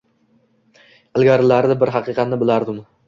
Ilgarilari 1.19 1.77
bir 1.85 1.93
haqiqatni 1.99 2.41
bilardim. 2.45 2.81